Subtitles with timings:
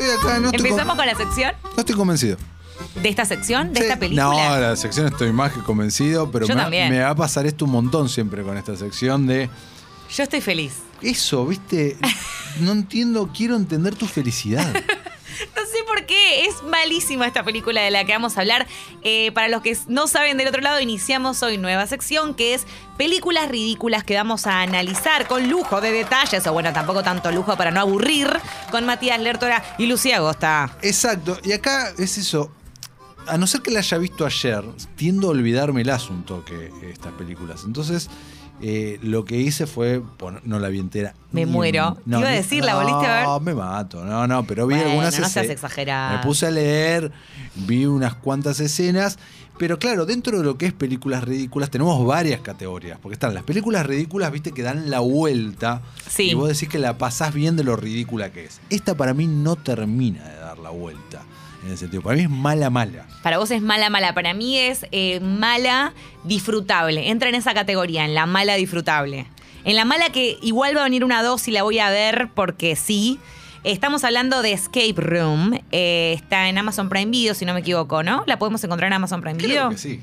[0.00, 2.36] Estoy acá, no estoy, ¿Empezamos con- la sección no estoy convencido.
[3.02, 3.86] de esta sección, de Sí.
[3.86, 4.22] esta película?
[4.24, 6.90] No, la sección estoy más que convencido, pero Yo me, va- también.
[6.90, 9.50] me va a pasar esto un montón siempre con esta sección de
[10.14, 10.74] Yo estoy feliz.
[11.02, 11.96] eso, ¿viste?
[12.60, 14.66] No entiendo, quiero entender tu felicidad.
[15.88, 18.66] Por qué, es malísima esta película de la que vamos a hablar.
[19.02, 22.66] Eh, para los que no saben del otro lado, iniciamos hoy nueva sección que es
[22.98, 27.56] películas ridículas que vamos a analizar con lujo de detalles, o bueno, tampoco tanto lujo
[27.56, 28.28] para no aburrir,
[28.70, 30.76] con Matías Lertora y Lucía Agosta.
[30.82, 32.50] Exacto, y acá es eso.
[33.28, 34.64] A no ser que la haya visto ayer,
[34.96, 37.62] tiendo a olvidármelas un toque estas películas.
[37.64, 38.08] Entonces,
[38.60, 40.02] eh, lo que hice fue.
[40.44, 41.14] no la vi entera.
[41.30, 41.96] Me muero.
[42.04, 43.24] Te iba a decir, ¿la volviste a ver?
[43.24, 44.04] No, me mato.
[44.04, 45.50] No, no, pero vi Bueno, algunas no seas escenas.
[45.50, 46.16] exagerado.
[46.18, 47.12] Me puse a leer,
[47.54, 49.18] vi unas cuantas escenas.
[49.58, 52.98] Pero claro, dentro de lo que es películas ridículas, tenemos varias categorías.
[53.00, 55.82] Porque están las películas ridículas, viste, que dan la vuelta.
[56.08, 56.30] Sí.
[56.30, 58.60] Y vos decís que la pasás bien de lo ridícula que es.
[58.70, 61.22] Esta para mí no termina de dar la vuelta.
[61.68, 62.02] En ese sentido.
[62.02, 63.04] Para mí es mala, mala.
[63.22, 64.14] Para vos es mala, mala.
[64.14, 65.92] Para mí es eh, mala,
[66.24, 67.10] disfrutable.
[67.10, 69.26] Entra en esa categoría, en la mala, disfrutable.
[69.64, 72.30] En la mala que igual va a venir una dos y la voy a ver
[72.34, 73.20] porque sí.
[73.64, 75.60] Estamos hablando de Escape Room.
[75.70, 78.24] Eh, está en Amazon Prime Video, si no me equivoco, ¿no?
[78.26, 79.68] ¿La podemos encontrar en Amazon Prime Video?
[79.68, 80.00] Creo que sí.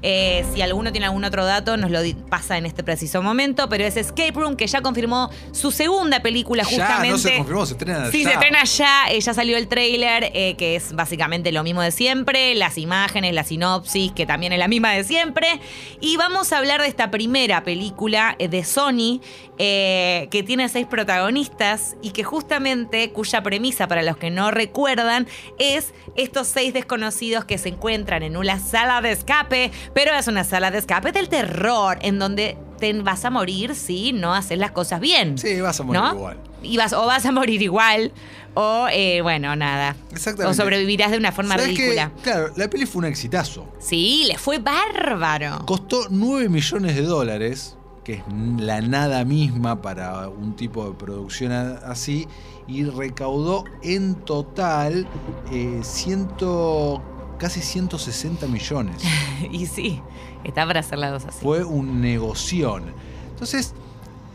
[0.00, 3.68] Eh, si alguno tiene algún otro dato, nos lo pasa en este preciso momento.
[3.68, 7.06] Pero es Escape Room, que ya confirmó su segunda película justamente.
[7.06, 8.28] Ya, no se confirmó, se estrena Sí, ya.
[8.28, 9.04] se estrena ya.
[9.10, 12.54] Eh, ya salió el tráiler, eh, que es básicamente lo mismo de siempre.
[12.54, 15.60] Las imágenes, la sinopsis, que también es la misma de siempre.
[16.00, 19.20] Y vamos a hablar de esta primera película eh, de Sony,
[19.58, 25.26] que tiene seis protagonistas y que justamente, cuya premisa, para los que no recuerdan,
[25.58, 30.44] es estos seis desconocidos que se encuentran en una sala de escape, pero es una
[30.44, 34.70] sala de escape del terror, en donde te vas a morir si no haces las
[34.70, 35.38] cosas bien.
[35.38, 36.14] Sí, vas a morir ¿no?
[36.14, 36.36] igual.
[36.62, 38.12] Y vas, o vas a morir igual,
[38.54, 39.94] o eh, bueno, nada.
[40.10, 40.50] Exactamente.
[40.50, 42.10] O sobrevivirás de una forma ridícula.
[42.22, 43.68] Claro, la peli fue un exitazo.
[43.78, 45.64] Sí, le fue bárbaro.
[45.66, 48.22] Costó 9 millones de dólares, que es
[48.58, 52.26] la nada misma para un tipo de producción así,
[52.66, 55.06] y recaudó en total
[55.52, 57.02] eh, ciento,
[57.38, 59.02] casi 160 millones.
[59.50, 60.00] y sí,
[60.44, 61.38] está para hacer las dos así.
[61.42, 62.92] Fue un negoción.
[63.30, 63.74] Entonces,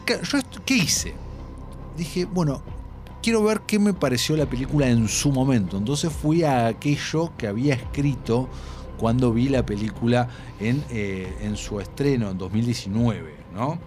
[0.06, 1.14] ¿qué, yo ¿qué hice?
[1.98, 2.62] Dije, bueno,
[3.22, 5.78] quiero ver qué me pareció la película en su momento.
[5.78, 8.50] Entonces fui a aquello que había escrito
[8.98, 13.80] cuando vi la película en, eh, en su estreno en 2019, ¿no?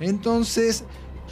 [0.00, 0.84] Entonces,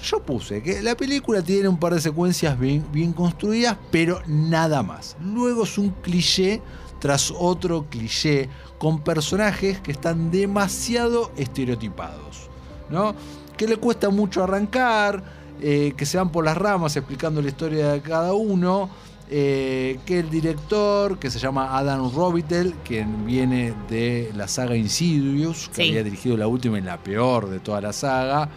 [0.03, 4.83] yo puse que la película tiene un par de secuencias bien, bien construidas, pero nada
[4.83, 5.17] más.
[5.21, 6.61] Luego es un cliché
[7.05, 8.49] tras otro cliché
[8.79, 12.49] con personajes que están demasiado estereotipados,
[12.89, 13.15] ¿no?
[13.59, 15.23] Que le cuesta mucho arrancar,
[15.61, 18.89] eh, que se van por las ramas explicando la historia de cada uno,
[19.29, 25.69] eh, que el director, que se llama Adam Robitel, quien viene de la saga Insidious,
[25.75, 25.89] que Sí.
[25.91, 28.49] había dirigido la última y la peor de toda la saga,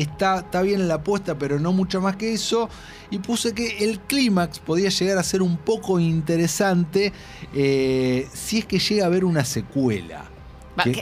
[0.00, 2.68] está, está bien en la apuesta, pero no mucho más que eso.
[3.10, 7.12] Y puse que el clímax podía llegar a ser un poco interesante
[7.54, 10.24] eh, si es que llega a haber una secuela.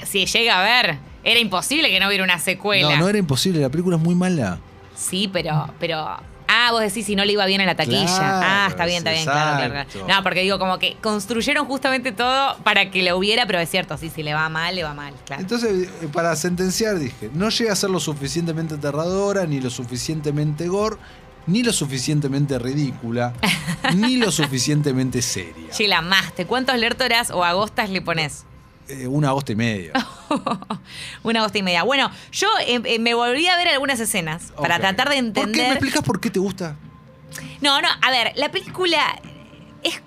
[0.06, 2.90] Si llega a ver, era imposible que no hubiera una secuela.
[2.96, 4.58] No, no era imposible, la película es muy mala.
[4.94, 6.16] Sí, pero, pero.
[6.48, 8.06] Ah, vos decís si no le iba bien a la taquilla.
[8.06, 10.06] Claro, ah, está bien, está bien, claro, claro.
[10.08, 13.96] No, porque digo, como que construyeron justamente todo para que lo hubiera, pero es cierto,
[13.96, 15.42] sí, si le va mal, le va mal, claro.
[15.42, 20.68] Entonces, eh, para sentenciar, dije, no llega a ser lo suficientemente aterradora, ni lo suficientemente
[20.68, 20.96] gore,
[21.46, 23.32] ni lo suficientemente ridícula,
[23.94, 25.70] ni lo suficientemente seria.
[25.70, 26.46] Che, la amaste.
[26.46, 28.44] ¿Cuántos lertoras o agostas le pones?
[28.88, 29.92] Eh, una agosto y medio.
[31.24, 31.82] Una agosta y media.
[31.82, 35.40] Bueno, yo eh, eh, me volví a ver algunas escenas para tratar de ¿Por qué?
[35.40, 35.72] ¿Me entender.
[35.72, 36.76] explicas por qué te gusta?
[37.60, 38.98] No, no, a ver, la película
[39.82, 40.00] es.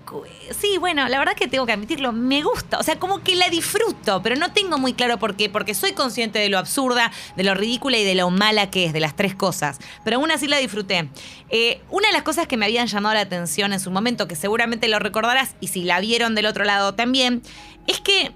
[0.57, 2.79] Sí, bueno, la verdad que tengo que admitirlo, me gusta.
[2.79, 5.49] O sea, como que la disfruto, pero no tengo muy claro por qué.
[5.49, 8.93] Porque soy consciente de lo absurda, de lo ridícula y de lo mala que es,
[8.93, 9.79] de las tres cosas.
[10.03, 11.09] Pero aún así la disfruté.
[11.49, 14.35] Eh, una de las cosas que me habían llamado la atención en su momento, que
[14.35, 17.41] seguramente lo recordarás, y si la vieron del otro lado también,
[17.87, 18.31] es que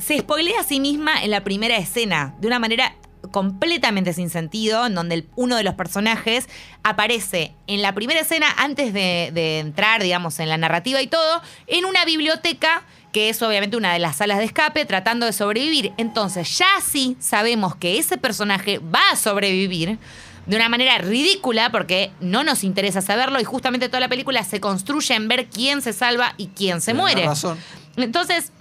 [0.00, 2.94] se spoilea a sí misma en la primera escena de una manera
[3.32, 6.48] completamente sin sentido, en donde el- uno de los personajes
[6.82, 11.42] aparece en la primera escena, antes de, de entrar, digamos, en la narrativa y todo,
[11.66, 12.82] en una biblioteca
[13.12, 15.92] que es obviamente una de las salas de escape, tratando de sobrevivir.
[15.98, 19.98] Entonces, ya sí sabemos que ese personaje va a sobrevivir
[20.46, 24.60] de una manera ridícula, porque no nos interesa saberlo, y justamente toda la película se
[24.60, 27.26] construye en ver quién se salva y quién se muere.
[27.26, 27.58] razón.
[27.96, 28.52] Entonces,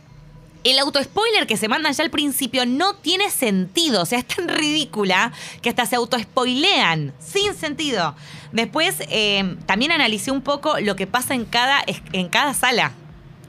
[0.64, 4.02] el autospoiler que se mandan ya al principio no tiene sentido.
[4.02, 7.14] O sea, es tan ridícula que hasta se autospoilean.
[7.20, 8.16] Sin sentido.
[8.52, 12.92] Después, eh, también analicé un poco lo que pasa en cada, en cada sala.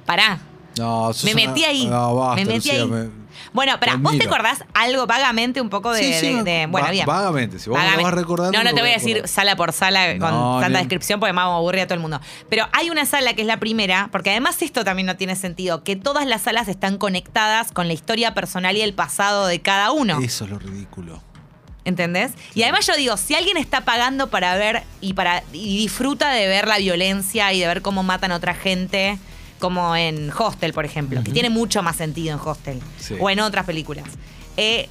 [0.06, 0.40] Pará.
[0.78, 1.86] No, Me una- metí ahí.
[1.86, 2.86] No, basta, me metí Lucía, ahí.
[2.86, 3.19] me-
[3.52, 6.02] Bueno, pero ¿vos te acordás algo vagamente un poco de.
[6.02, 7.06] Sí, sí, de- bueno, va- bien.
[7.06, 8.04] Vagamente, si vos Vagamente.
[8.04, 8.56] vas recordando.
[8.58, 11.54] No, no te voy a decir sala por sala con tanta descripción porque me vamos
[11.54, 12.20] a aburrir a todo el mundo.
[12.48, 15.82] Pero hay una sala que es la primera, porque además esto también no tiene sentido,
[15.84, 19.90] que todas las salas están conectadas con la historia personal y el pasado de cada
[19.92, 20.18] uno.
[20.22, 21.22] Eso es lo ridículo.
[21.84, 22.32] ¿Entendés?
[22.54, 26.46] Y además yo digo, si alguien está pagando para ver y para y disfruta de
[26.46, 29.18] ver la violencia y de ver cómo matan a otra gente,
[29.60, 33.14] como en Hostel, por ejemplo, que tiene mucho más sentido en Hostel Sí.
[33.20, 34.04] o en otras películas.
[34.56, 34.88] Eh,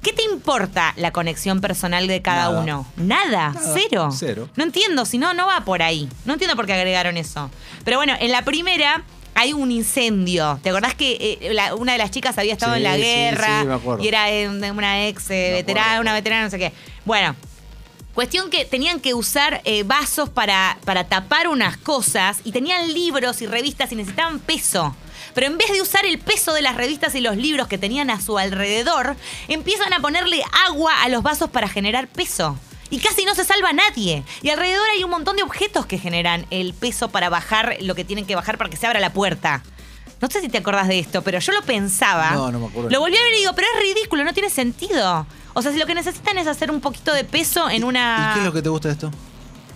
[0.00, 2.60] ¿Qué te importa la conexión personal de cada Nada.
[2.60, 2.86] uno?
[2.96, 4.08] Nada, Nada, cero.
[4.12, 4.48] cero.
[4.56, 6.08] No entiendo, si no, no va por ahí.
[6.24, 7.50] No entiendo por qué agregaron eso.
[7.84, 9.04] Pero bueno, en la primera
[9.34, 10.58] hay un incendio.
[10.62, 13.02] ¿Te acordás que eh, la- una de las chicas había estado Sí, en la sí,
[13.02, 14.02] guerra sí, me acuerdo.
[14.04, 16.72] y era eh, una ex eh, veterana, una veterana, no sé qué?
[17.04, 17.36] Bueno,
[18.14, 23.42] cuestión que tenían que usar eh, vasos para, para tapar unas cosas y tenían libros
[23.42, 24.94] y revistas y necesitaban peso.
[25.34, 28.10] Pero en vez de usar el peso de las revistas y los libros que tenían
[28.10, 29.16] a su alrededor,
[29.48, 32.58] empiezan a ponerle agua a los vasos para generar peso.
[32.90, 34.22] Y casi no se salva nadie.
[34.42, 38.04] Y alrededor hay un montón de objetos que generan el peso para bajar lo que
[38.04, 39.62] tienen que bajar para que se abra la puerta.
[40.20, 42.32] No sé si te acordás de esto, pero yo lo pensaba.
[42.32, 42.90] No, no me acuerdo.
[42.90, 45.26] Lo volví a ver y digo, pero es ridículo, no tiene sentido.
[45.54, 48.30] O sea, si lo que necesitan es hacer un poquito de peso en una.
[48.30, 49.10] ¿Y qué es lo que te gusta de esto?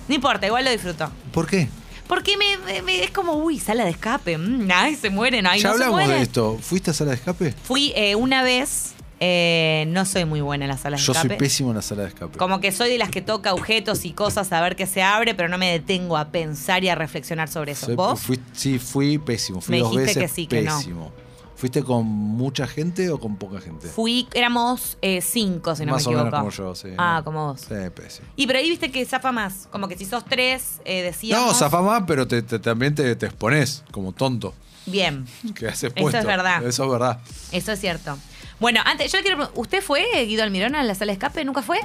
[0.09, 1.11] No importa, igual lo disfruto.
[1.33, 1.69] ¿Por qué?
[2.07, 4.39] Porque me, me- me- es como, uy, sala de escape.
[4.39, 6.17] mm, ay, se mueren, ay, ya no se hablamos mueren.
[6.19, 6.59] de esto.
[6.63, 7.53] ¿Fuiste a sala de escape?
[7.65, 11.23] Fui eh, una vez, eh, no soy muy buena en las salas de Yo soy
[11.23, 11.37] escape.
[11.37, 12.39] pésimo en la sala de escape.
[12.39, 15.35] Como que soy de las que toca objetos y cosas a ver qué se abre,
[15.35, 17.87] pero no me detengo a pensar y a reflexionar sobre eso.
[17.87, 18.21] Soy- ¿Vos?
[18.21, 19.61] fui- sí, fui pésimo.
[19.61, 20.77] Fui Me dos dijiste veces que sí, que no.
[20.79, 21.13] pésimo.
[21.57, 23.89] ¿Fuiste con mucha gente o con poca gente?
[23.89, 26.37] Fui, éramos eh, cinco, si no Más me o equivoco.
[26.43, 26.89] menos como yo, sí.
[26.99, 27.63] Ah, como vos.
[27.63, 28.29] Sí, pésimo.
[28.37, 29.67] Y pero ahí viste que zafa más.
[29.73, 31.47] Como que si sos tres, eh, decíamos.
[31.47, 34.53] No, zafá más, pero te- te- también te, te expones como tonto.
[34.85, 36.19] Bien, Que haces Eso puesto.
[36.19, 36.63] es verdad.
[36.63, 37.21] Eso es verdad.
[37.53, 38.19] eso es cierto.
[38.61, 41.43] Bueno, antes, yo le quiero preguntar, ¿usted fue, Guido Almirón, a la sala de escape?
[41.45, 41.79] ¿Nunca fue?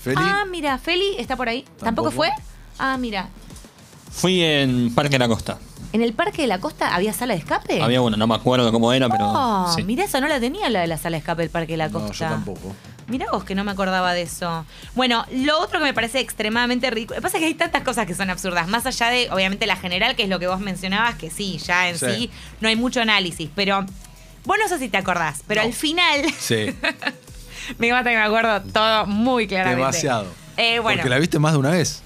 [0.00, 0.16] Feli.
[0.18, 1.62] Ah, mira, Feli está por ahí.
[1.78, 2.10] ¿Tampoco, Tampoco.
[2.12, 2.30] fue?
[2.78, 3.28] Ah, mira.
[4.10, 5.58] Fui en Parque de la Costa.
[5.92, 7.80] ¿En el Parque de la Costa había sala de escape?
[7.82, 9.24] Había una, no me acuerdo cómo era, pero.
[9.26, 9.82] Oh, sí.
[9.84, 11.88] mira, esa no la tenía la de la sala de escape del Parque de la
[11.88, 12.12] No, Costa.
[12.12, 12.74] yo tampoco.
[13.06, 14.66] Mirá vos que no me acordaba de eso.
[14.94, 17.16] Bueno, lo otro que me parece extremadamente ridículo.
[17.16, 18.68] Lo que pasa es que hay tantas cosas que son absurdas.
[18.68, 21.88] Más allá de, obviamente, la general, que es lo que vos mencionabas, que sí, ya
[21.88, 22.30] en sí, Sí.
[22.60, 23.48] no hay mucho análisis.
[23.54, 23.86] Pero
[24.44, 25.68] vos no sé si te acordás, pero No.
[25.68, 26.66] al final, Sí,
[27.78, 29.80] me mata que me acuerdo todo muy claramente.
[29.80, 30.26] demasiado.
[30.58, 32.02] Eh, bueno, Porque la viste más de una vez.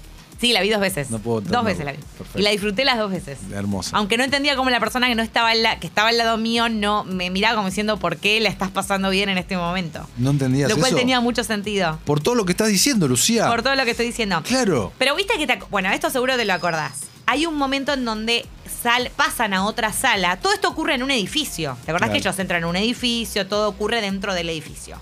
[0.47, 1.09] Sí, la vi dos veces.
[1.09, 1.97] No puedo dos veces la vi.
[1.99, 2.37] Perfecto.
[2.39, 3.37] Y la disfruté las dos veces.
[3.53, 3.95] Hermosa.
[3.95, 6.37] Aunque no entendía cómo la persona que no estaba al la- que estaba al lado
[6.37, 10.05] mío no me miraba como diciendo por qué la estás pasando bien en este momento.
[10.17, 10.97] ¿No entendías Lo cual eso?
[10.97, 11.97] tenía mucho sentido.
[12.05, 13.47] Por todo lo que estás diciendo, Lucía.
[13.47, 14.41] Por todo lo que estoy diciendo.
[14.43, 14.91] Claro.
[14.97, 17.01] Pero viste que te, bueno, esto seguro te lo acordás.
[17.25, 18.45] Hay un momento en donde
[18.83, 20.37] sal- pasan a otra sala.
[20.41, 21.77] Todo esto ocurre en un edificio.
[21.85, 22.11] ¿Te acordás Claro.
[22.11, 23.47] que ellos entran en un edificio?
[23.47, 24.97] Todo ocurre dentro del edificio.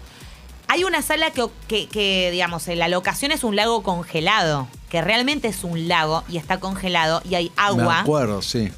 [0.67, 4.67] Hay una sala que, que- que, digamos, la locación es un lago congelado.
[4.91, 8.69] Que realmente es un lago y está congelado y hay Me agua, acuerdo, sí.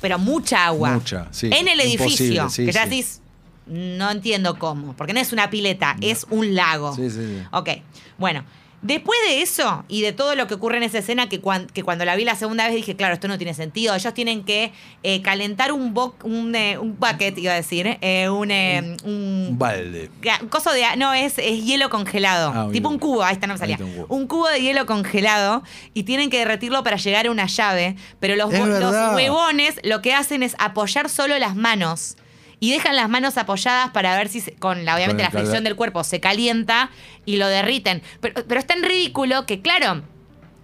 [0.00, 0.92] pero mucha agua.
[0.92, 1.50] Mucha, sí.
[1.52, 2.48] En el edificio.
[2.48, 2.90] Sí, que ya sí.
[2.90, 3.20] decís,
[3.66, 4.94] no entiendo cómo.
[4.94, 6.94] Porque no es una pileta, es un lago.
[6.94, 7.42] Sí, sí, sí.
[7.50, 7.70] Ok,
[8.16, 8.44] bueno.
[8.82, 11.82] Después de eso y de todo lo que ocurre en esa escena, que, cuan- que
[11.82, 13.94] cuando la vi la segunda vez dije, claro, esto no tiene sentido.
[13.94, 18.28] Ellos tienen que eh, calentar un, bo- un, eh, un bucket, iba a decir, eh,
[18.28, 20.10] un, eh, un, Un balde.
[20.22, 20.82] Ga- Coso de.
[20.98, 22.52] No, es, es hielo congelado.
[22.54, 23.76] Ah, un tipo un cubo, ahí está, no me salía.
[23.80, 24.06] un cubo.
[24.14, 25.62] Un cubo de hielo congelado
[25.94, 27.96] y tienen que derretirlo para llegar a una llave.
[28.20, 32.16] Pero los, los huevones lo que hacen es apoyar solo las manos.
[32.58, 35.64] Y dejan las manos apoyadas para ver si, se- con la, obviamente, Con la fricción
[35.64, 36.90] del cuerpo se calienta
[37.26, 38.02] y lo derriten.
[38.20, 40.02] Pero, pero es tan ridículo que, claro,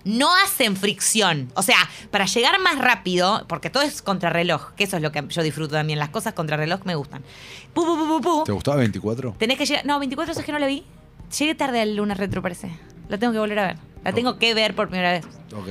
[0.05, 1.53] no hacen fricción.
[1.55, 1.77] O sea,
[2.11, 5.75] para llegar más rápido, porque todo es contrarreloj, que eso es lo que yo disfruto
[5.75, 5.99] también.
[5.99, 7.23] Las cosas contrarreloj me gustan.
[7.75, 8.45] Pu, pu, pu.
[8.45, 9.37] ¿Te gustaba 24?
[9.39, 9.85] Tenés que llegar.
[9.85, 10.85] No, 24 es que no la vi.
[11.39, 12.71] Llegué tarde al lunes retro, parece.
[13.09, 13.77] La tengo que volver a ver.
[14.03, 15.25] La tengo que ver por primera vez.
[15.55, 15.69] Ok.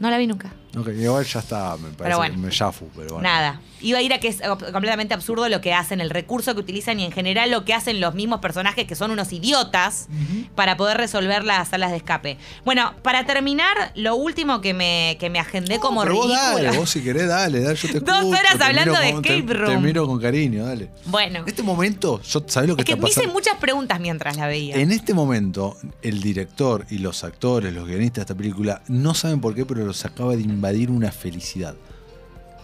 [0.00, 0.52] No la vi nunca.
[0.76, 2.34] Ok, igual ya está, me parece bueno.
[2.34, 3.22] que me yafu, pero bueno.
[3.22, 3.60] Nada.
[3.82, 7.00] Iba a ir a que es completamente absurdo lo que hacen, el recurso que utilizan
[7.00, 10.06] y en general lo que hacen los mismos personajes que son unos idiotas
[10.54, 12.36] para poder resolver las salas de escape.
[12.64, 16.62] Bueno, para terminar, lo último que me, que me agendé No, como pero vos ridículo.
[16.64, 19.24] dale, vos si querés, dale, dale, yo te Dos escucho, horas te hablando de con-
[19.24, 19.70] escape te- room.
[19.72, 20.90] Te miro con cariño, dale.
[21.06, 23.98] Bueno, En este momento, yo, ¿sabés lo que es que está me hice muchas preguntas
[23.98, 24.76] mientras la veía.
[24.76, 29.40] En este momento, el director y los actores, los guionistas de esta película, no saben
[29.40, 31.74] por qué, pero los acaba de invadir una felicidad.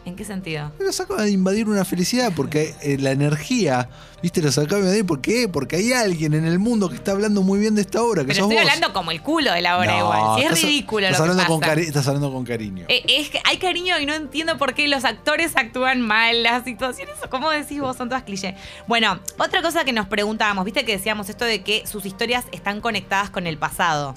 [0.04, 0.70] ¿En qué sentido?
[0.78, 3.88] Los acaba de invadir una felicidad porque eh, la energía,
[4.22, 5.04] viste, los acaba de invadir.
[5.06, 5.48] ¿Por qué?
[5.48, 8.28] Porque hay alguien en el mundo que está hablando muy bien de esta obra, que
[8.28, 8.72] Pero sos estoy vos.
[8.72, 10.20] hablando como el culo de la obra No, igual.
[10.36, 11.72] Sí, es estás- ridículo estás lo que hablando con pasa.
[11.74, 12.84] cari- Estás hablando con cariño.
[12.88, 16.62] Eh, es que hay cariño y no entiendo por qué los actores actúan mal, las
[16.62, 18.54] situaciones, como decís vos, son todas clichés.
[18.86, 22.80] Bueno, otra cosa que nos preguntábamos, viste que decíamos esto de que sus historias están
[22.80, 24.14] conectadas con el pasado.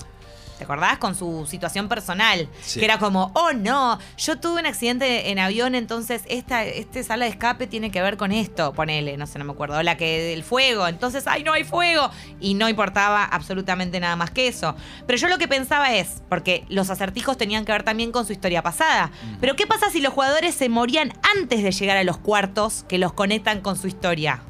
[0.59, 0.97] ¿Te acordás?
[0.97, 2.49] Con su situación personal.
[2.61, 2.79] Sí.
[2.79, 7.23] Que era como, oh no, yo tuve un accidente en avión, entonces esta este sala
[7.23, 8.73] de escape tiene que ver con esto.
[8.73, 9.77] Ponele, no sé, no me acuerdo.
[9.77, 12.11] O la que del fuego, entonces, ay, no hay fuego.
[12.41, 14.75] Y no importaba absolutamente nada más que eso.
[15.07, 18.33] Pero yo lo que pensaba es, porque los acertijos tenían que ver también con su
[18.33, 19.11] historia pasada.
[19.39, 22.97] Pero ¿qué pasa si los jugadores se morían antes de llegar a los cuartos que
[22.97, 24.43] los conectan con su historia?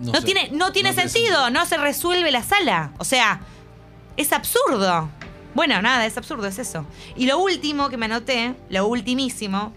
[0.00, 0.22] No, sé.
[0.22, 2.90] tiene, no tiene tiene sentido, no se resuelve la sala.
[2.98, 3.40] O sea,
[4.16, 5.08] es absurdo.
[5.58, 6.86] Bueno, nada, es absurdo, es eso.
[7.16, 9.72] Y lo último que me anoté, lo ultimísimo,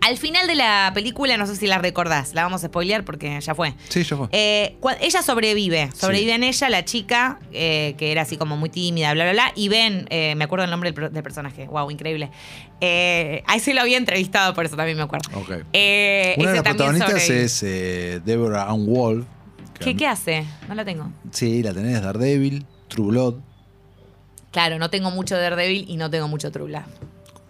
[0.00, 3.40] al final de la película, no sé si la recordás, la vamos a spoilear porque
[3.40, 3.74] ya fue.
[3.88, 4.28] Sí, ya fue.
[4.30, 6.34] Eh, ella sobrevive, sobrevive Sí.
[6.36, 9.68] en ella la chica, eh, que era así como muy tímida, bla, bla, bla, y
[9.68, 12.30] ven, eh, me acuerdo el nombre del, per- del personaje, wow, increíble.
[12.80, 15.28] Eh, ahí sí lo había entrevistado, por eso también me acuerdo.
[15.36, 15.50] Ok.
[15.72, 19.26] Eh, Una de las protagonistas es eh, Deborah Ann Wolf.
[19.80, 20.44] ¿Qué, ¿Qué hace?
[20.68, 21.10] No la tengo.
[21.32, 23.34] Sí, la tenés, Daredevil, True Blood.
[24.52, 26.72] Claro, no tengo mucho Daredevil y no tengo mucho True.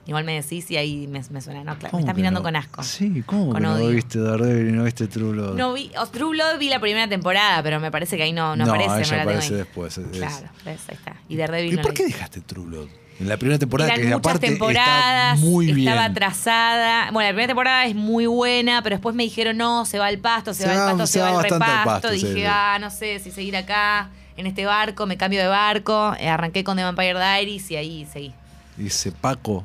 [0.06, 1.78] Igual me decís y ahí me, me suena, ¿no?
[1.78, 2.44] Claro, me ¿Cómo estás mirando no?
[2.44, 2.82] con asco.
[2.82, 5.56] Sí, ¿cómo Con que no viste Daredevil y no viste True Blood?
[5.56, 8.56] No vi, o True Blood vi la primera temporada, pero me parece que ahí no,
[8.56, 8.88] no, aparece.
[8.90, 9.98] me ella la tengo aparece después.
[9.98, 11.16] es- Claro, ves, ahí está.
[11.28, 12.88] Y Daredevil ¿Y no por qué dejaste True Blood?
[13.20, 15.78] En la primera temporada, Eran que muchas aparte temporadas, está muy bien.
[15.88, 17.10] estaba atrasada.
[17.12, 20.18] Bueno, la primera temporada es muy buena, pero después me dijeron, no, se va al
[20.18, 21.84] pasto, se, Se va al pasto, se se, va va al repasto.
[21.90, 22.42] pasto, Dije, sí.
[22.44, 26.14] ah, no sé si seguir acá, en este barco, me cambio de barco.
[26.18, 28.32] Eh, arranqué con The Vampire Diaries y ahí seguí.
[28.76, 29.64] Dice Paco,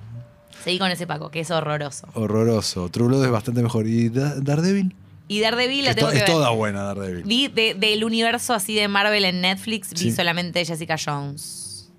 [0.63, 2.07] Seguí con ese Paco, que es horroroso.
[2.13, 2.89] horroroso.
[2.89, 3.87] True Blood es bastante mejor.
[3.87, 4.93] ¿Y Da- Daredevil?
[5.29, 6.33] Y Daredevil la es, tengo to- que es ver.
[6.33, 7.23] toda buena Daredevil.
[7.23, 11.89] Vi de- del universo así de Marvel en Netflix, vi solamente Jessica Jones.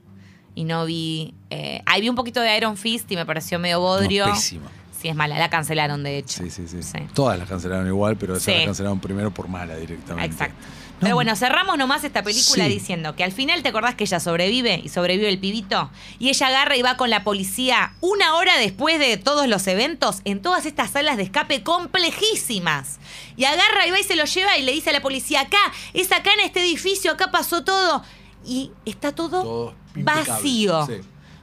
[0.54, 1.34] Y no vi.
[1.50, 4.26] Eh, ahí vi un poquito de Iron Fist y me pareció medio bodrio.
[4.26, 4.70] No, pésima.
[5.00, 5.38] Sí, es mala.
[5.38, 6.42] La cancelaron, de hecho.
[6.42, 6.98] Sí, sí, sí, Sí.
[7.14, 8.58] Todas las cancelaron igual, pero esa Sí.
[8.58, 10.26] la cancelaron primero por mala directamente.
[10.32, 10.56] Exacto.
[11.00, 12.70] Pero bueno, cerramos nomás esta película Sí.
[12.70, 15.90] diciendo que al final te acordás que ella sobrevive y sobrevive el pibito.
[16.18, 20.20] Y ella agarra y va con la policía una hora después de todos los eventos
[20.24, 22.98] en todas estas salas de escape complejísimas.
[23.36, 25.58] Y agarra y va y se lo lleva y le dice a la policía, acá,
[25.94, 28.02] es acá en este edificio, acá pasó todo.
[28.44, 30.86] Y está todo, vacío.
[30.86, 30.94] sí.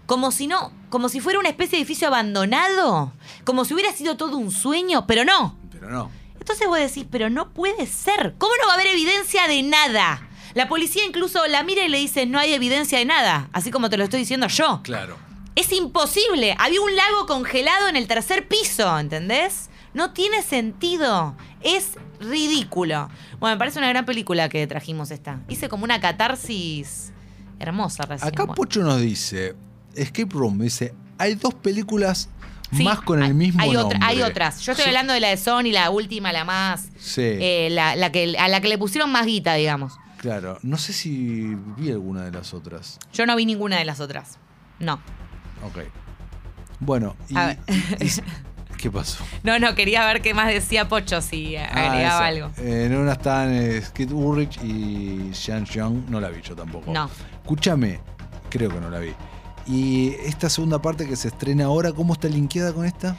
[0.06, 3.12] Como si no, como si fuera una especie de edificio abandonado.
[3.44, 5.58] Como si hubiera sido todo un sueño, pero no.
[5.72, 6.12] Pero no.
[6.46, 8.36] Entonces vos decís, pero no puede ser.
[8.38, 10.30] ¿Cómo no va a haber evidencia de nada?
[10.54, 13.90] La policía incluso la mira y le dice, no hay evidencia de nada, así como
[13.90, 14.82] te lo estoy diciendo yo.
[14.84, 15.18] Claro.
[15.56, 16.56] Es imposible.
[16.60, 19.72] Había un lago congelado en el tercer piso, ¿entendés?
[19.96, 21.36] No tiene sentido.
[21.62, 23.10] Es ridículo.
[23.40, 25.42] Bueno, me parece una gran película que trajimos esta.
[25.50, 27.12] Hice como una catarsis
[27.58, 28.28] hermosa recién.
[28.28, 28.54] Acá Bueno.
[28.54, 29.56] Pocho nos dice,
[29.96, 32.30] Escape Room, dice, hay dos películas
[32.72, 34.00] Sí, más con el mismo hay, otra- nombre.
[34.02, 34.62] hay otras.
[34.62, 34.90] Yo estoy Sí.
[34.90, 36.90] hablando de la de Sony, la última, la más.
[36.98, 39.94] Sí, eh, la, la que, a la que le pusieron más guita, digamos.
[40.18, 40.58] claro.
[40.64, 42.98] No sé si vi alguna de las otras.
[43.14, 44.40] Yo no vi ninguna de las otras.
[44.80, 44.96] No.
[45.64, 45.80] Ok.
[46.80, 47.58] Bueno, y, A ver.
[48.02, 48.10] y-
[48.78, 49.24] ¿qué pasó?
[49.44, 52.26] No, no, quería ver qué más decía Pocho si agregaba esa.
[52.26, 52.52] algo.
[52.58, 56.10] Eh, en una están eh, Skid Ulrich y Sean Young.
[56.10, 56.92] No la vi yo tampoco.
[56.92, 57.10] No.
[57.42, 58.00] Escúchame,
[58.50, 59.14] creo que no la vi.
[59.68, 63.18] Y esta segunda parte que se estrena ahora, ¿cómo está linkeada con esta?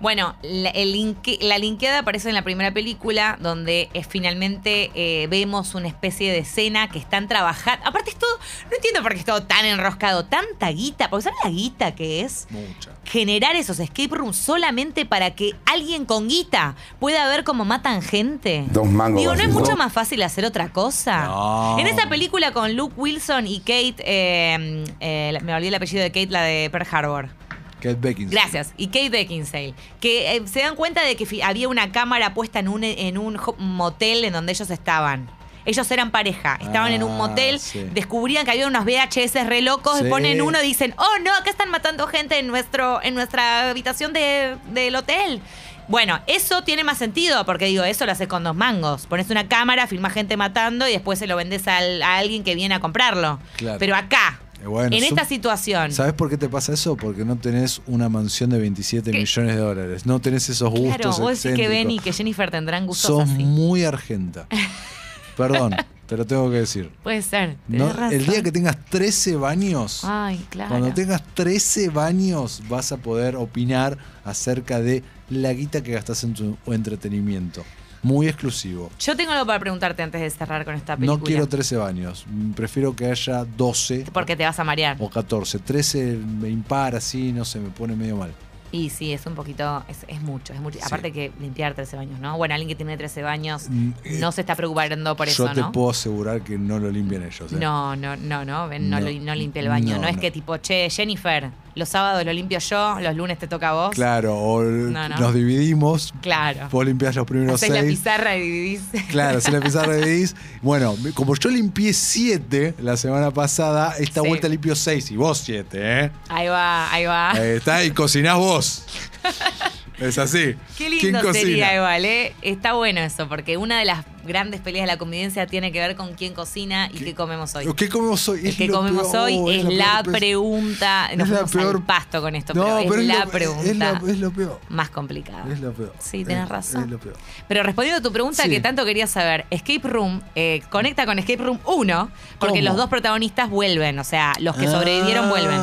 [0.00, 5.26] Bueno, la, el linke- la linkeada aparece en la primera película, donde eh, finalmente eh,
[5.28, 7.86] vemos una especie de escena que están trabajando.
[7.86, 8.30] Aparte, es todo.
[8.70, 11.10] No entiendo por qué es todo tan enroscado, tanta guita.
[11.10, 12.46] Porque ¿sabes la guita que es?
[12.50, 12.92] Mucha.
[13.04, 18.64] Generar esos escape rooms solamente para que alguien con guita pueda ver cómo matan gente.
[18.70, 21.24] Dos mangos Digo, ¿no es mucho más fácil hacer otra cosa?
[21.24, 21.78] No.
[21.78, 26.10] En esa película con Luke Wilson y Kate, eh, eh, me olvidé el apellido de
[26.12, 27.30] Kate, la de Pearl Harbor.
[27.80, 28.40] Kate Beckinsale.
[28.40, 28.72] Gracias.
[28.76, 29.74] Y Kate Beckinsale.
[30.00, 33.38] Que eh, se dan cuenta de que había una cámara puesta en un, en un
[33.58, 35.30] motel en donde ellos estaban.
[35.64, 37.84] Ellos eran pareja, estaban en un Ah, motel, sí.
[37.92, 40.04] descubrían que había unos VHS re locos, Sí.
[40.08, 44.14] ponen uno y dicen, oh no, acá están matando gente en, nuestro, en nuestra habitación
[44.14, 45.42] de- del hotel.
[45.86, 49.06] Bueno, eso tiene más sentido, porque digo, eso lo haces con dos mangos.
[49.06, 52.54] Pones una cámara, filmas gente matando y después se lo vendes al- a alguien que
[52.54, 53.38] viene a comprarlo.
[53.56, 53.78] Claro.
[53.78, 56.96] Pero acá, bueno, en esta situación, ¿Sabes por qué te pasa eso?
[56.96, 59.18] Porque no tenés una mansión de 27 ¿Qué?
[59.18, 60.06] millones de dólares.
[60.06, 63.30] No tenés esos gustos claro, vos decís que Ben y que Jennifer tendrán gustos Sos
[63.30, 63.44] así.
[63.44, 64.46] muy argenta.
[65.36, 65.74] Perdón.
[66.06, 66.90] te lo tengo que decir.
[67.02, 67.56] Puede ser.
[67.68, 68.12] No, tenés razón.
[68.20, 70.70] el día que tengas 13 baños, Ay, claro.
[70.70, 76.34] cuando tengas 13 baños, vas a poder opinar acerca de la guita que gastas en
[76.34, 77.62] tu entretenimiento.
[78.02, 78.90] Muy exclusivo.
[79.00, 81.18] Yo tengo algo para preguntarte antes de cerrar con esta película.
[81.18, 82.24] No quiero 13 baños.
[82.54, 84.96] Prefiero que haya 12 Porque te vas a marear.
[85.00, 85.58] o 14.
[85.58, 88.32] 13 me impar así, no sé, me pone medio mal.
[88.70, 90.76] Y sí, es un poquito, es, es mucho, es mucho.
[90.78, 90.84] Sí.
[90.84, 92.36] Aparte que limpiar 13 baños, ¿no?
[92.36, 95.54] Bueno, alguien que tiene 13 baños Mm, eh, no se está preocupando por Yo eso,
[95.54, 95.72] te ¿no?
[95.72, 97.50] puedo asegurar que no lo limpian ellos.
[97.50, 97.56] ¿eh?
[97.58, 99.00] No, no, no, no, no, No.
[99.00, 99.96] lo- no limpia el baño.
[99.96, 103.46] No, No, es que tipo, che, Jennifer, los sábados lo limpio yo, los lunes te
[103.48, 103.90] toca a vos.
[103.94, 105.16] Claro, o No, no.
[105.18, 106.12] nos dividimos.
[106.20, 106.68] Claro.
[106.70, 107.98] Vos limpias los primeros Haces la seis.
[107.98, 108.80] pizarra y dividís.
[109.10, 110.34] Claro, si la pizarra dividís.
[110.62, 114.28] Bueno, como yo limpié 7 la semana pasada, esta Sí.
[114.28, 116.10] vuelta limpio 6 y vos 7, ¿eh?
[116.28, 117.30] Ahí va, ahí va.
[117.30, 118.84] Ahí está, y cocinás vos.
[120.00, 120.54] Es así.
[120.76, 121.32] Qué ¿Quién lindo cocina?
[121.40, 122.34] sería igual, ¿eh?
[122.42, 125.96] Está bueno eso, porque una de las grandes peleas de la convivencia tiene que ver
[125.96, 127.66] con quién cocina y qué, comemos hoy.
[127.74, 128.46] ¿Qué comemos hoy?
[128.46, 131.08] Es lo comemos peor, hoy es la peor, pregunta.
[131.16, 133.70] Nos es la peor- al pasto con esto, No, pero, pero es, la lo- pregunta
[133.70, 134.60] Es, la- es lo peor.
[134.68, 135.44] más complicada.
[135.52, 135.94] Es lo peor.
[135.98, 136.84] Sí, tenés razón.
[136.84, 137.16] Es lo peor.
[137.48, 138.50] Pero respondiendo a tu pregunta Sí.
[138.50, 142.68] que tanto querías saber, Escape Room eh, conecta con Escape Room 1, porque ¿Cómo?
[142.68, 144.70] los dos protagonistas vuelven, o sea, los que Ah.
[144.72, 145.58] sobrevivieron vuelven,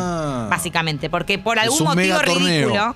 [0.50, 2.96] básicamente, porque por algún motivo ridículo,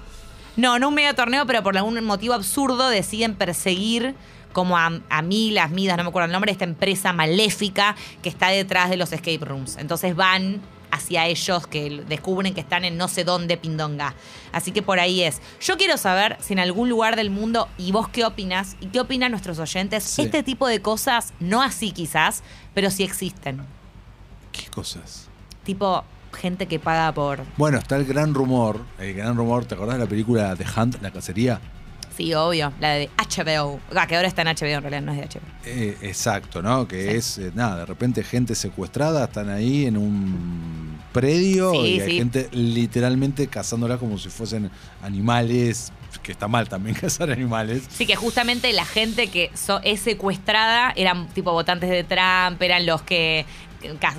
[0.60, 4.16] no, no un mega torneo, pero por algún motivo absurdo deciden perseguir
[4.54, 8.50] como a, a Milas, Midas, no me acuerdo el nombre, esta empresa maléfica que está
[8.50, 9.78] detrás de los escape rooms.
[9.78, 10.60] Entonces van
[10.92, 14.16] hacia ellos que descubren que están en no sé dónde, Pindonga.
[14.52, 15.40] Así que por ahí es.
[15.62, 19.00] Yo quiero saber si en algún lugar del mundo, y vos qué opinas, y qué
[19.00, 20.24] opinan nuestros oyentes, Sí.
[20.24, 22.42] este tipo de cosas, no así quizás,
[22.74, 23.62] pero sí existen.
[24.52, 25.28] ¿Qué cosas?
[25.64, 27.42] Tipo gente que paga por...
[27.58, 28.82] Bueno, está el gran rumor.
[29.00, 31.60] El gran rumor, ¿te acordás de la película The Hunt, la cacería?
[32.16, 33.80] Sí, obvio, la de HBO.
[33.96, 35.42] Ah, que ahora está en HBO, en realidad no es de HBO.
[35.66, 36.86] Eh, exacto, ¿no?
[36.86, 37.18] Que Sí.
[37.18, 42.10] es, eh, nada, de repente gente secuestrada, están ahí en un predio Sí, y hay
[42.12, 42.18] sí.
[42.18, 44.70] gente literalmente cazándola como si fuesen
[45.02, 47.84] animales, que está mal también cazar animales.
[47.90, 52.86] Sí, que justamente la gente que so- es secuestrada eran tipo votantes de Trump, eran
[52.86, 53.46] los que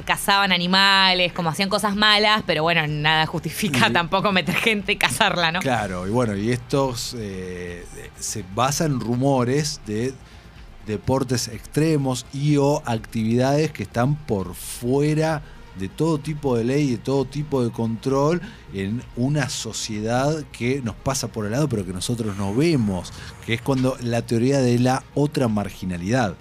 [0.04, 5.52] cazaban animales, como hacían cosas malas, pero bueno, nada justifica tampoco meter gente y cazarla,
[5.52, 5.60] ¿no?
[5.60, 7.84] Claro, y bueno, y estos eh,
[8.18, 10.14] se basan en rumores de
[10.86, 15.42] deportes extremos y o actividades que están por fuera
[15.78, 18.40] de todo tipo de ley, de todo tipo de control,
[18.74, 23.12] en una sociedad que nos pasa por el lado, pero que nosotros no vemos,
[23.46, 26.34] que es cuando la teoría de la otra marginalidad.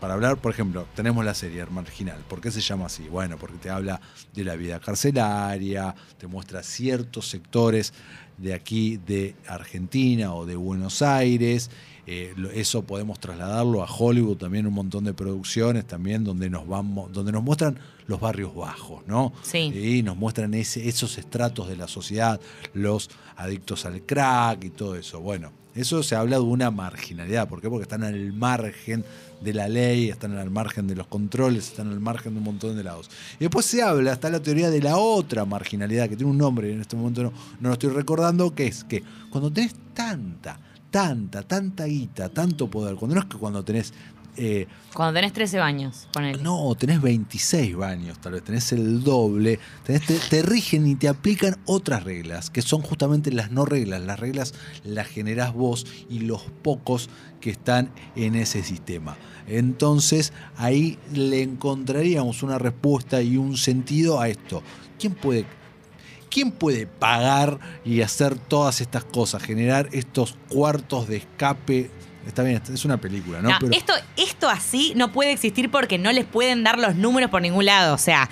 [0.00, 2.18] Para hablar, por ejemplo, tenemos la serie Marginal.
[2.26, 3.02] ¿Por qué se llama así?
[3.08, 4.00] Bueno, porque te habla
[4.34, 7.92] de la vida carcelaria, te muestra ciertos sectores
[8.38, 11.70] de aquí de Argentina o de Buenos Aires.
[12.06, 17.12] Eh, eso podemos trasladarlo a Hollywood también, un montón de producciones también donde nos vamos,
[17.12, 19.34] donde nos muestran los barrios bajos, ¿no?
[19.42, 19.98] Sí.
[19.98, 22.40] Y nos muestran ese, esos estratos de la sociedad,
[22.72, 25.20] los adictos al crack y todo eso.
[25.20, 27.48] Bueno, eso se habla de una marginalidad.
[27.48, 27.68] ¿Por qué?
[27.68, 29.04] Porque están al margen
[29.40, 32.76] de la ley, están al margen de los controles, están al margen de un montón
[32.76, 33.10] de lados.
[33.38, 36.68] Y después se habla, está la teoría de la otra marginalidad, que tiene un nombre,
[36.70, 40.58] y en este momento no, no lo estoy recordando, que es que cuando tenés tanta,
[40.90, 43.92] tanta, tanta guita, tanto poder, cuando no es que cuando tenés...
[44.36, 46.42] eh, Cuando tenés 13 años, ponele.
[46.42, 51.08] no, tenés 26 baños, tal vez tenés el doble, tenés- te, te rigen y te
[51.08, 54.00] aplican otras reglas, que son justamente las no reglas.
[54.02, 57.08] Las reglas las generás vos y los pocos
[57.40, 59.16] que están en ese sistema.
[59.46, 64.62] Entonces ahí le encontraríamos una respuesta y un sentido a esto.
[64.98, 65.44] ¿Quién puede,
[66.30, 71.90] quién puede pagar y hacer todas estas cosas, generar estos cuartos de escape?
[72.26, 73.50] Está bien, es una película, ¿no?
[73.50, 77.30] No, Pero- esto, esto así no puede existir porque no les pueden dar los números
[77.30, 77.94] por ningún lado.
[77.94, 78.28] O sea,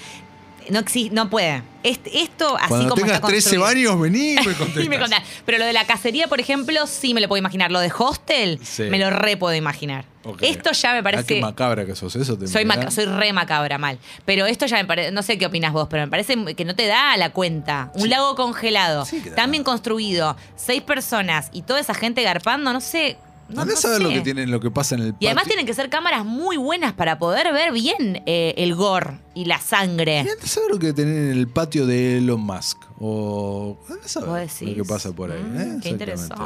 [0.70, 1.62] no, exi- no puede.
[1.82, 3.96] Este- esto así Cuando como tengas está 13 construido.
[3.96, 4.84] baños, vení y me contestás.
[4.84, 5.22] Y me contás.
[5.46, 7.70] Pero lo de la cacería, por ejemplo, sí me lo puedo imaginar.
[7.72, 8.82] Lo de hostel, Sí.
[8.84, 10.04] me lo re puedo imaginar.
[10.42, 11.24] Esto ya me Ah, parece.
[11.24, 13.98] qué macabra que sos, eso te soy, maca- soy re macabra, mal.
[14.26, 15.10] Pero esto ya me parece.
[15.10, 17.90] No sé qué opinas vos, pero me parece que no te da la cuenta.
[17.94, 18.08] Un Sí.
[18.08, 23.16] lago congelado, Sí tan bien construido, seis personas y toda esa gente garpando, no sé.
[23.48, 25.44] No, Andá a no saber lo que tienen, lo que pasa en el Y además
[25.44, 25.54] patio.
[25.54, 29.58] tienen que ser cámaras muy buenas para poder ver bien eh, el gore y la
[29.58, 30.16] sangre.
[30.16, 32.78] Y andá a saber lo que tienen en el patio de Elon Musk.
[33.00, 35.42] O andá a saber lo que pasa por ahí.
[35.42, 35.78] Mm, ¿eh?
[35.82, 36.36] qué interesante.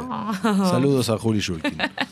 [0.41, 1.77] Saludos a Juli Shulkin.